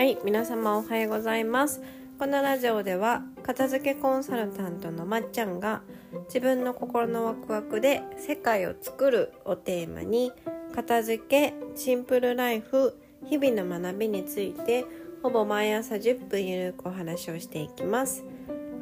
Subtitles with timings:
[0.00, 1.82] はい皆様おはようございます。
[2.18, 5.82] このラジオでは片付けコンサルタントのまっちゃんが
[6.24, 10.32] 自分の心のワクワクで世界を作るをテーマに
[10.74, 14.86] 片付けシンプルライフ日々の学びについて
[15.22, 18.24] ほぼ毎朝10分ゆるくお話をしていきます。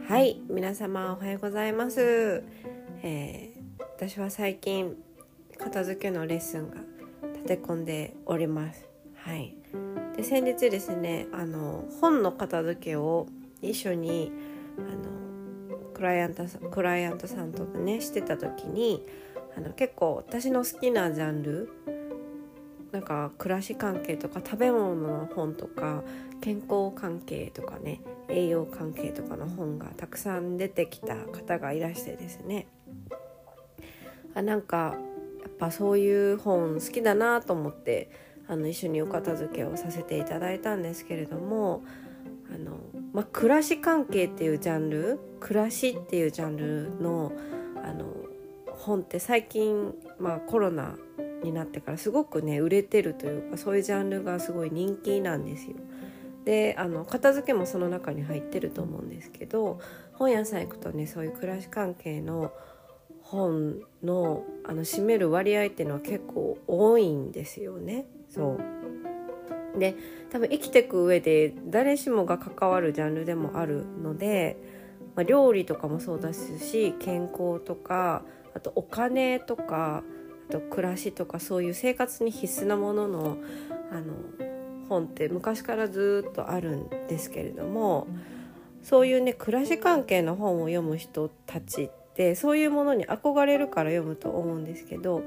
[0.07, 2.45] はい皆様おはようございます、
[3.03, 4.95] えー、私は最近
[5.59, 6.77] 片付けのレッスンが
[7.35, 8.89] 立て込んでおります。
[9.17, 9.58] はい。
[10.19, 13.29] で先日ですねあの本の片付けを
[13.63, 14.33] 一緒に
[14.77, 19.07] あのクライアントさんクライアントさんとねしてた時に
[19.57, 21.71] あの結構私の好きなジャンル
[22.91, 26.03] なんか暮らし関係とか食べ物の本とか
[26.41, 32.67] 健康関係とかね栄養関係とかの本がたくさん出てきた方がいらしてですね。
[34.35, 34.97] あなんか
[35.43, 38.11] やっぱそういう本好きだなと思って
[38.49, 41.83] あの一緒にお片付けをさせていただいたんですけれども
[42.53, 42.79] あの、
[43.13, 47.33] まあ、暮らし関係っていうジャンル暮らしっていうジャンルの
[47.83, 48.07] あの
[48.67, 50.97] 本って最近、まあ、コロナ
[51.43, 55.77] になってからすごくね売れてるというかそういうジャンルがすごい人気なんですよ。
[56.45, 59.81] であの片付けもその中に入ってると思うんですけど
[60.15, 62.53] 本屋さん行くとねそういう暮らし関係の
[63.21, 68.07] 本のあの占める割合っていうのは結構多いんですよね。
[68.29, 68.79] そう。
[69.79, 69.97] で
[70.31, 74.57] 多分生きてく上で誰しもが関わるジャンルでもあるので、
[75.15, 78.23] まあ、料理とかもそうですし健康とか
[78.55, 80.03] あとお金とか
[80.49, 83.37] あと暮らしとかそういう生活に必須なものの
[83.91, 84.15] あの
[84.89, 88.07] 本って昔からずっとあるんですけれども
[88.83, 95.23] そういうね暮らし関係の本を読む人たちってそういうものに憧れるから読むと思うんですけど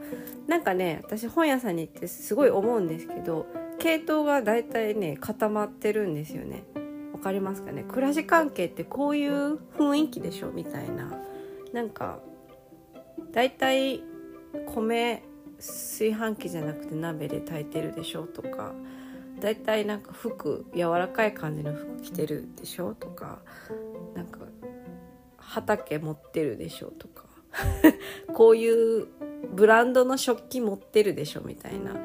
[0.48, 3.48] なんかね私本屋さんに行ってすごい思うんですけど
[3.80, 6.66] 系統が大体ね固まってるんですよね。
[7.14, 7.84] わかりますかね？
[7.84, 11.14] 暮らし関係ってこういう雰囲気でしょみたいな
[11.72, 12.20] なんか
[13.32, 14.04] 大体
[14.66, 15.24] 米
[15.58, 18.74] 炊飯器じゃなくて鍋で炊いてるでしょとか
[19.40, 23.91] だいたいなんか服柔らかい感じの服着てるでしょとかなんか
[25.52, 27.26] 畑持ってるでしょとか。
[28.34, 29.08] こういう
[29.54, 31.92] ブランドの食器持ってるでしょみたいな。
[31.92, 31.98] あの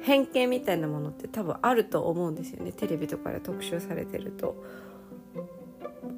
[0.00, 2.72] 偏見みたいなものって多分あると思うんですよね。
[2.72, 4.56] テレビとかで特集されてると。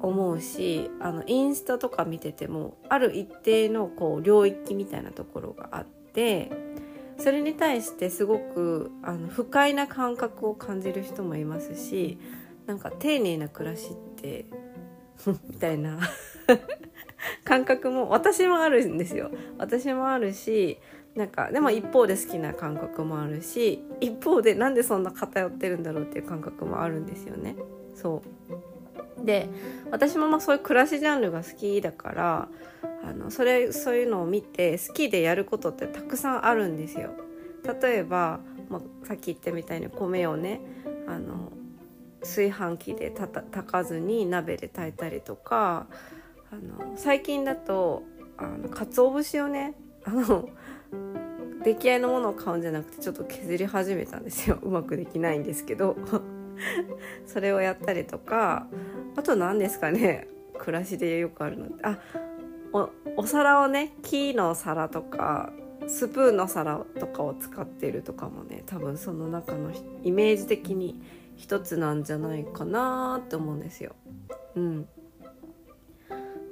[0.01, 6.49] 思うしあのインスタとか見ててもある一定のこう領域みたいなところがあって
[7.17, 12.17] それに対してすごくあの不快な感覚を感じる人もいますし
[12.65, 14.45] なんか丁寧な暮らしって
[15.49, 15.99] みたいな。
[17.43, 19.31] 感覚も私もあるんですよ。
[19.57, 20.79] 私もあるし
[21.15, 27.55] なんかでも一方で好きな感覚もあるし一方でなんでそんな偏ってるんだろうっていう感覚もあるんですよね。
[27.95, 28.21] そ
[29.21, 29.25] う。
[29.25, 29.49] で
[29.91, 32.47] 私もまあそういう暮らしジャンルが好きだから
[33.03, 37.11] あのそれそういうのを見て好きでやることってたくさんあるんですよ。
[37.81, 40.61] 例えば、まあ、さっき言ったみたいに米をね
[41.07, 41.51] あの
[42.21, 45.87] 炊飯器で炊かずに鍋で炊いたりとか
[46.51, 48.03] あの最近だと
[48.37, 49.75] あの鰹節をね
[50.05, 50.49] あの
[51.63, 54.57] 出来合いのものを買うんじゃなくてちょっと削り始めたんですよ。
[54.61, 55.97] うまくできないんですけど。
[57.25, 58.67] それをやったりとか
[59.15, 60.27] あと何ですかね。
[60.57, 61.97] 暮らしでよくあるのあ
[62.73, 65.51] おお皿をね木の皿とか
[65.87, 69.71] スプーンの皿とかを使ってるとかもね多分その中の
[70.03, 71.01] イメージ的に
[71.39, 73.95] 一つなんじゃないかなって思うんですよ。
[74.55, 74.87] うん。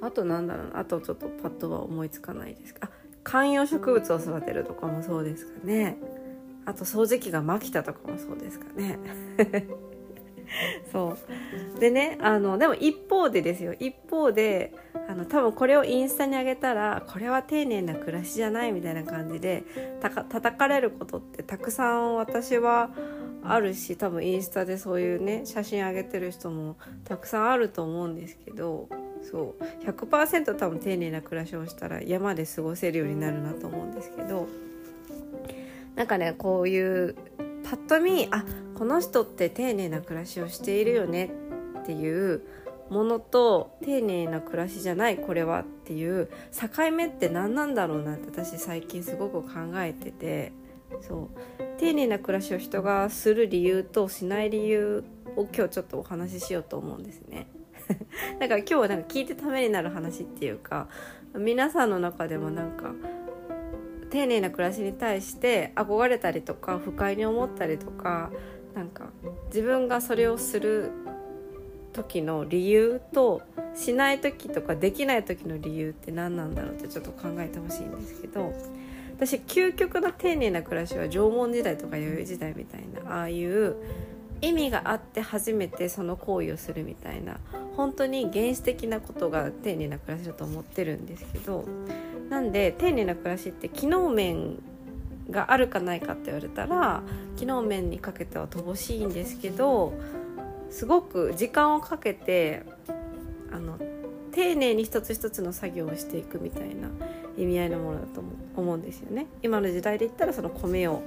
[0.00, 2.88] あとなんだろうなあとちょっとパッとは思いつかないですか。
[2.88, 2.90] あ
[3.22, 5.98] 観葉植物を育てるとかもそうですかね。
[6.64, 8.98] あと掃除機がマキタとかもそうですかね。
[10.90, 11.16] そ
[11.76, 14.72] うでねあのでも一方でですよ一方で
[15.06, 19.64] あの多分これをインスタに上げたらこれは丁寧な暮らしじゃないみたいな感じで
[20.00, 22.90] たか叩かれることってたくさん私は
[23.42, 28.88] あるし多分インスタでそういうね写真上げてる人もたくさんあると思うんですけど
[29.30, 34.48] そう100%多分丁寧な暮らしをしたら山で過ごせるようになるなと思うんですけど
[35.94, 37.14] なんかねこういう
[37.64, 38.44] パッと見あ
[38.76, 41.30] この人って丁寧な暮らしをしているよね
[41.80, 42.42] っていう
[42.90, 50.52] ものと丁寧な暮らしじゃないこれはっていう境目って何なんだろうなって私最近すごく考えてて。
[51.00, 51.28] そう
[51.78, 55.04] 丁寧な暮らしを人がする理由としない理由
[55.36, 57.46] を今日ちょっとお話ししようと思うんですね。
[58.38, 60.88] だから今日はなんか聞いてためになる話っていうか
[61.36, 62.92] 皆さんの中でもなんか
[64.10, 68.30] 丁寧な暮らしに対して憧れたりとか不快に思ったりとか
[68.74, 69.10] なんか
[69.46, 70.90] 自分がそれをする
[71.92, 73.42] 時の理由と
[73.74, 78.52] しない時とかできない時の理由って何なんだろうってちょっと考えてほしいんですけど
[79.18, 83.74] 私究極の丁寧な暮らしは縄文時代とか弥生時代みたいなああいう
[84.40, 87.38] 意味があって初めてその行為をするみたいな
[87.76, 91.64] 本当に原始的なことが丁寧な暮らしだと思ってるんですけど
[92.30, 94.60] なんで丁寧な暮らしって機能面
[95.30, 97.02] があるかないかって言われたら
[97.36, 99.92] 機能面にかけては乏しいんですけど
[100.70, 102.62] すごく時間をかけて
[103.52, 103.78] あの
[104.32, 106.88] 丁寧に一つ一つの作業をしていくみたいな
[107.38, 108.22] 意味合いのものだと
[108.56, 109.26] 思うんですよね。
[109.42, 111.02] 今の時代で言ったらその米を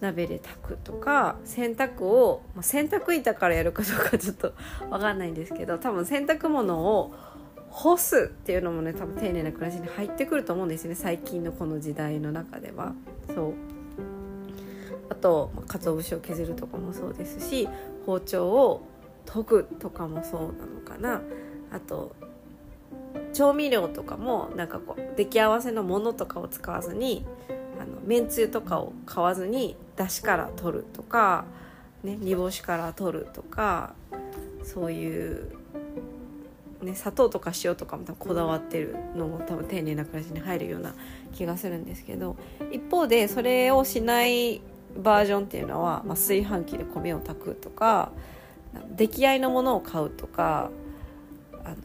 [0.00, 4.52] 鍋で炊くとか洗濯を、ま、洗濯板からやるかどうかちょっと
[4.90, 7.12] 分かんないんですけど多分洗濯物を
[7.70, 12.94] 干すっていうのもね多分丁寧な暮らしに入ってくると思うんですよね最近のこの時代の中では。
[13.34, 13.52] そう
[15.10, 17.68] あと、ま、鰹節を削るとかもそうですし
[18.06, 18.82] 包丁を
[19.26, 21.20] 研ぐとかもそうなのかな
[21.70, 22.14] あと
[23.32, 27.24] 調味料とかもなんかこう出来合わせのものとかを使わずに
[27.80, 31.44] あのめんつゆとかを買わずにだしから取るとか、
[32.02, 33.94] ね、煮干しから取るとか
[34.62, 35.52] そういう、
[36.82, 40.94] ね、砂糖とか塩とかも多分こだわってるのも多分丁寧な暮らしに入るような
[41.32, 42.36] 気がするんですけど
[42.72, 44.60] 一方でそれをしない
[44.96, 48.12] バージョンっていうのは、まあ、炊飯器で米を炊くとか
[48.90, 50.70] 出来合いのものを買うとか
[51.64, 51.76] あの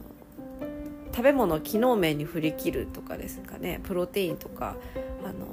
[1.19, 3.81] 食べ物機能面に振り切るとかですかね。
[3.83, 4.77] プロテインとか
[5.21, 5.47] あの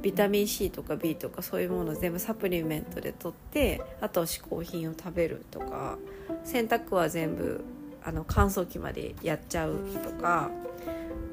[0.00, 5.98] ビタミン C とか B とかそういうもの全部サプリメントで取ってあと嗜好品を食べるとか
[6.42, 7.62] 洗濯は全部
[8.02, 10.50] あの乾燥機までやっちゃうとか、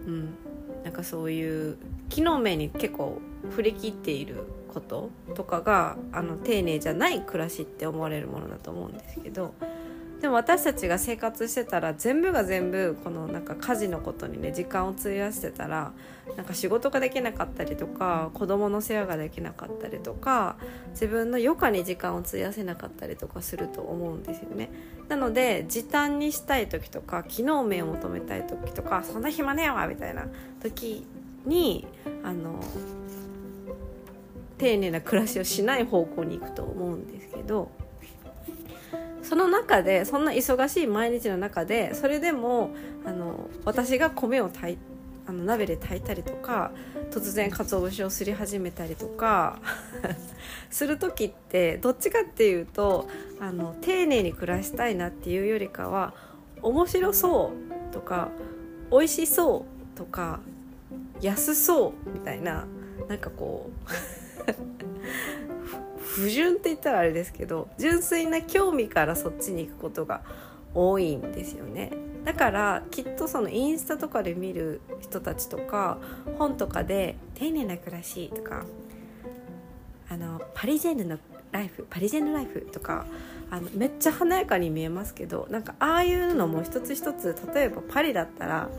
[0.06, 0.36] うん、
[0.84, 1.78] なんかそういう
[2.10, 4.44] 機能面に結構振り切っている
[4.74, 9.54] こととかがあの丁寧じゃない暮らしって思われるものだと思うんですけど
[10.22, 15.92] でも私たちが生活してたら全部が全部このなんか家事のことにね時間を費やしてたら
[16.36, 20.58] なんか仕事ができなかったりとか子供の世話ができなかったりとか
[20.92, 24.70] 自分の余暇に時間を費やせなかったりとかすると思うんですよね。
[25.08, 30.26] なので時短にしたい時とか機能面を求めたい時とかそんな暇ねえわみたいな
[30.62, 31.06] 時
[31.46, 31.88] に
[32.24, 32.60] あの
[34.58, 37.70] 丁寧な暮らしをしない方向に行くと思うんですけど
[39.28, 42.70] その中でそんな忙しい毎日の中でそれでも
[43.06, 44.78] あの私が米を炊い
[45.28, 46.72] あの鍋で炊いたりとか
[47.12, 49.60] 突然鰹節をすり始めたりとか
[50.72, 53.10] する時ってどっちかっていうと
[53.42, 56.14] あの丁寧に暮らしたいなっていうよりかは
[56.62, 57.52] 面白そ
[57.92, 58.30] うとか
[58.90, 60.40] 美味しそうとか
[61.20, 62.66] 安そうみたいな
[63.10, 63.70] なんかこ
[64.48, 64.52] う
[66.18, 70.22] 不純って言ったらあれですけど純粋な興味からそっちに行くことが
[70.74, 71.92] 多いんですよね。
[72.26, 75.98] だからきっとそのインスタとかで見る人たちとか
[76.38, 78.66] 本とかで「丁寧な暮らし」とか
[80.10, 81.20] あの「パリジェンヌの
[81.52, 83.06] ライフ」「パリジェンヌライフ」とか
[83.50, 88.70] あのめっちゃ華やかに見えますけどなんかああいうのも一つ一つ例えばパリだったら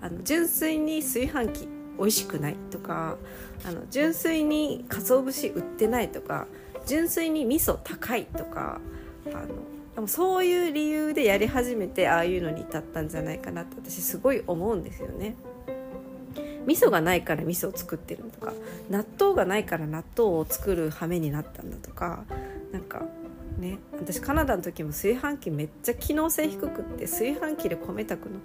[0.00, 3.16] あの純粋に炊飯器美味しくないとか
[3.64, 6.46] あの純粋に鰹節売ってないとか
[6.86, 8.80] 純粋に味噌高いとか
[9.26, 9.48] あの
[9.94, 15.36] でもそういう理由でやり始めてああいうのに至ったんじゃないかなって私すごい思うんですよね。
[16.66, 18.52] 味噌がないから味噌を作ってるとか
[18.90, 22.24] 納豆がないから納豆を作る羽目になったんだとか
[22.72, 23.02] なんか
[23.58, 28.40] ね私カナダの時も炊飯器めっちゃ機能性低くって炊飯器で米炊くの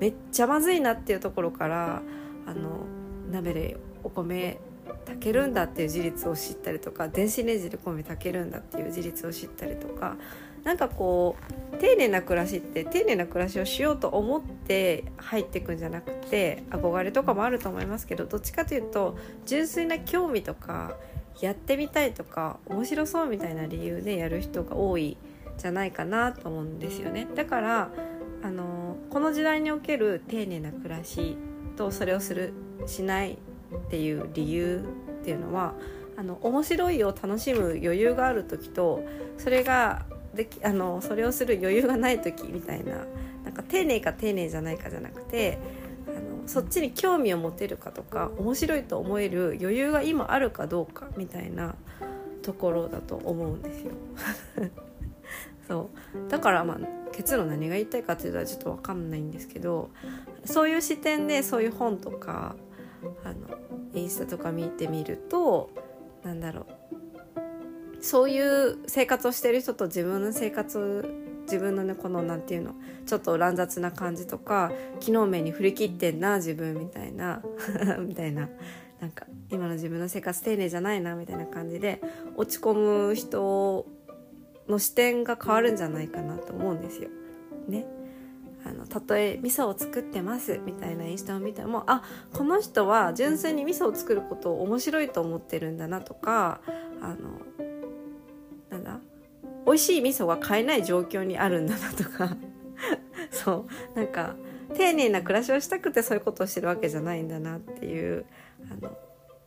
[0.00, 2.02] めっちゃまずいなっていうところから
[2.46, 2.86] あの
[3.30, 4.60] 鍋でお米
[5.06, 10.16] 炊けるんだっていう事実を知ったりとか電子レンジで米炊けるんだっていう事実を知ったりとか
[10.64, 11.36] なんかこ
[11.72, 20.96] う丁寧な暮らしって丁寧な暮らしをしようと思って入っていくんじゃなくて憧れとかもあると思いますけどどっちかというと純粋な興味とか
[21.40, 25.16] やってみたいとか面白そうみたいな理由でやる人が多い
[25.58, 27.26] じゃないかなと思うんですよね。
[27.34, 27.90] だから
[28.42, 31.36] あのこの時代における丁寧な暮らし
[31.76, 32.52] とそれをする
[32.86, 33.38] しない
[33.74, 34.84] っていう理由
[35.20, 35.74] っていうのは
[36.16, 39.02] あの面白いを楽しむ余裕がある時と
[39.38, 43.06] それができあのそれをする余裕がない時みたいな
[43.44, 45.58] なんか丁寧か丁寧じゃないかじゃなくて
[46.06, 51.74] あのそっちに興味を持てるかとか面白いと思える余裕が今あるかどうかみたいな
[52.42, 53.92] ところだと思うんですよ。
[55.66, 55.90] そ
[56.26, 56.78] うだからまあ
[57.12, 59.88] 結論何が言いたいかっていうのはちょっと分かんないんですけど
[60.44, 62.56] そういう視点でそういう本とか
[63.24, 63.56] あの
[64.04, 65.70] インスタとか見てみると
[66.22, 72.74] なんだろうそういう生活をしてる人と自分の生活自分のねこの何て言うの
[73.06, 77.42] ちょっと乱雑な感じとか機能面に振り切ってんな自分みたいな
[78.00, 78.48] みたいな
[79.00, 82.00] なんか今の自分の生活丁寧じゃないなみたいな感じで
[82.36, 83.86] 落ち込む人
[84.68, 87.08] の視点が変わるんじゃないかなと思うんですよ。
[87.68, 87.86] ね。
[88.94, 96.60] たとえ味噌を作ってますみたいなインスタを見てもあこの人は純粋に味噌を作ることを面白いと思ってるんだなとか
[97.02, 97.40] あの
[98.70, 99.00] なんだ
[99.66, 102.36] 美味しい味噌が買えない状況にあるんだなとか。
[103.32, 103.98] そう。
[103.98, 104.36] なんか
[104.74, 108.26] 丁寧な暮らしをしたくてそういうことをしてるわけじゃないんだなっていう
[108.70, 108.96] あの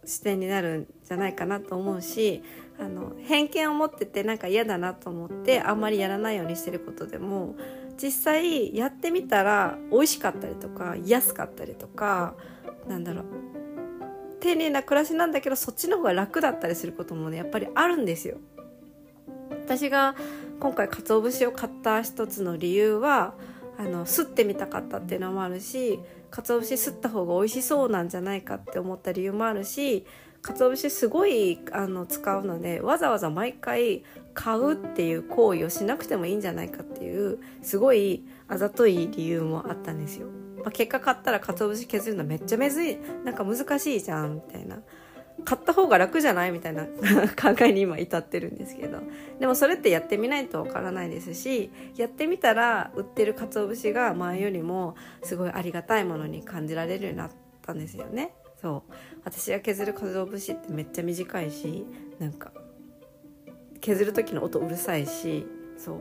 [0.04, 2.42] 視点になるんじゃないかなと思うし
[2.80, 7.56] あの偏見を持っててなんか嫌だなと思ってあんまりやらないようにしてることでも
[8.02, 12.36] 実際やってみたら美味しかったりとか安かったりとか
[12.88, 13.26] なんだろう
[14.40, 18.38] 丁寧な暮らしなんだけどそっちの方が楽だったりすることもねやっぱりあるんですよ。
[19.66, 20.16] 私が
[20.60, 23.34] 今回鰹節を買った一つの理由は
[23.78, 26.00] あのすってみたかったっていうのもあるし
[26.32, 30.06] 鰹節吸った方が美味しそうなんじゃないかって思った理由もあるし
[30.42, 34.04] 鰹節すごいあの使うのでわざわざ毎回
[34.34, 40.28] 買うっていう行為をしなくてもいいんじゃないかっていうすごいあざとい理由もあったんですよ。
[40.58, 44.82] まあ、結果買ったら鰹節削るのめっちゃめずいなんか難しいじゃんみたいな
[45.46, 46.86] 買った方が楽じゃないみたいな
[47.40, 49.00] 考えに今至ってるんですけど。
[49.40, 58.34] でもそれってやってみないとわからないですしやってみたら売ってる鰹節が前よりもすごいありがたいものに感じられるようになったんですよね。
[58.62, 58.94] そう。
[59.24, 61.86] 私が削る鰹節ってめっちゃ短いし
[62.20, 62.52] なんか
[63.80, 65.46] 削る時の音うるさいし
[65.78, 65.98] そう。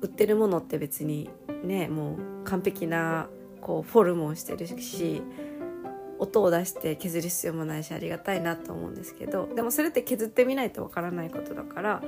[0.00, 1.30] 売ってるものって別に
[1.64, 3.28] ねもう完璧な
[3.60, 5.22] こうフォルムをしてるし
[6.18, 12.02] 音を出して削る必要もないしありがたいなと思うんですけどでもそれって削ってみないとわからないことだから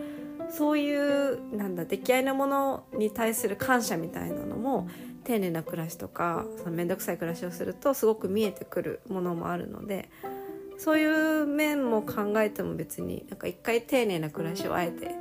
[0.51, 4.89] そういうなんだ出来合いのものに対する感謝みたいなのも
[5.25, 10.11] 丁寧な暮らしとかその面倒くさい暮らしをするとすごく見えてくるものもあるので
[10.77, 15.15] そういう面も考えても別になんか一回丁寧な暮らしをあえて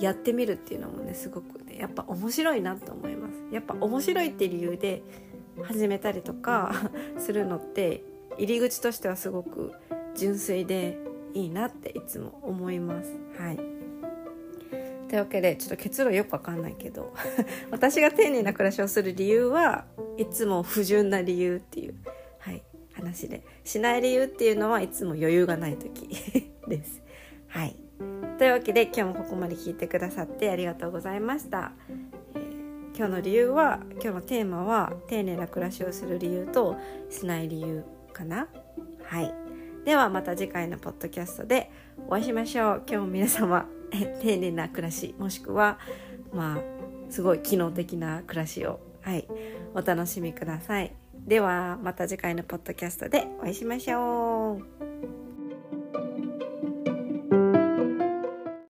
[0.00, 3.34] やってみるっていうのもねすごくねやっぱ面白いなと思います。
[3.52, 5.02] やっぱ面白いって理由で
[5.62, 8.02] 始めたりとか するのって
[8.42, 9.72] 入り口としてはすごく
[10.16, 10.98] 純粋で
[11.32, 13.12] いいなっていつも思います。
[13.38, 13.56] はい
[15.08, 17.14] というわけでちょっと結論よくわかんないけど
[17.70, 19.84] 私が丁寧な暮らしをする理由は
[20.16, 21.94] いつも不純な理由っていう、
[22.38, 22.62] はい、
[22.94, 26.08] 話でしない理由っていうのはいつも余裕がない時
[26.66, 27.02] です。
[27.46, 27.76] はい
[28.38, 31.72] というわけで今日もここまで聞いてくださってありがとうございました。
[32.34, 32.40] え、
[32.96, 36.76] 今日の理由は今日のテーマは丁寧な暮らしをする理由と
[37.08, 38.48] しない理由かな？
[39.04, 39.34] はい。
[39.84, 41.70] ではまた次回のポッドキャストで
[42.06, 42.82] お会いしましょう。
[42.86, 45.78] 今日も皆様丁寧な暮らしもしくは
[46.32, 46.62] まあ
[47.10, 49.26] すごい機能的な暮らしをはい。
[49.74, 50.94] お楽しみください。
[51.26, 54.21] ではまた次回のポッドキャストでお会いしましょう。